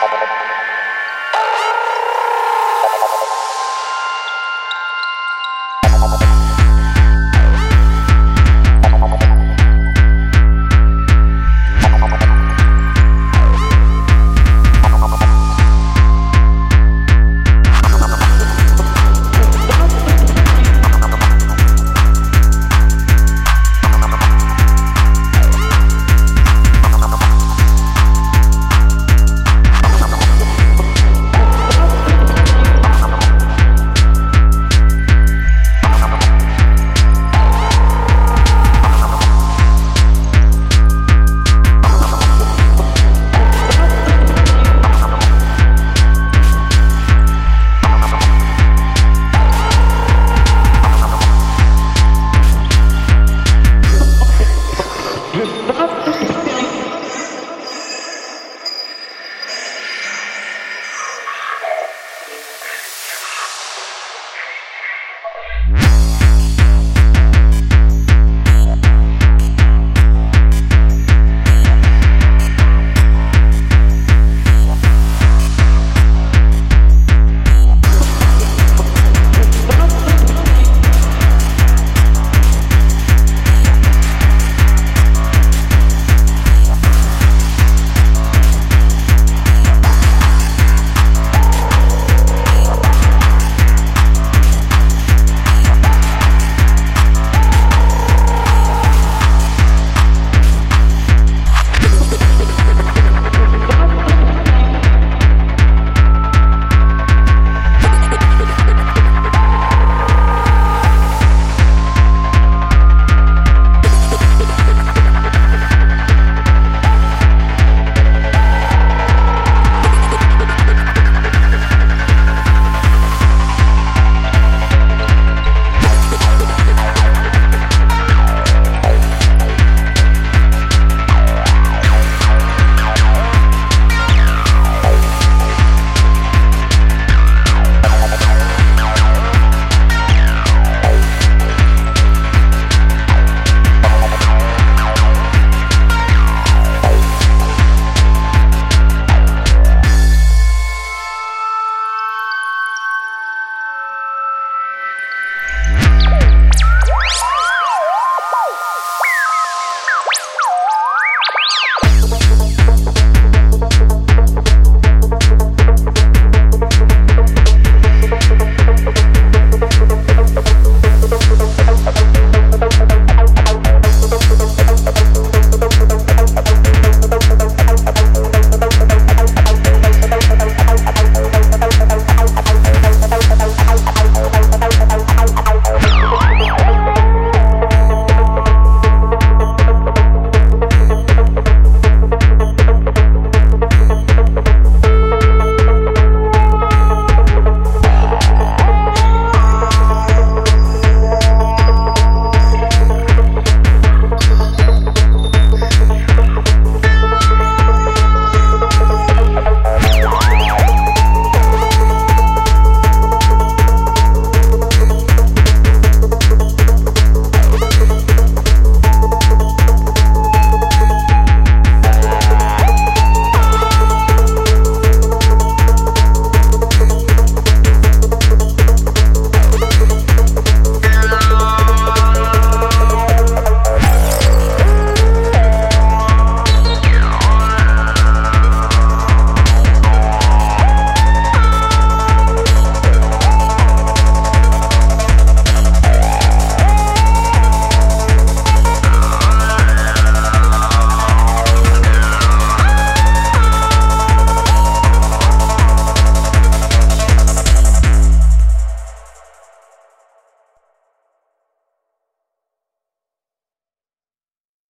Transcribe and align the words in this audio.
Gracias. 0.00 0.43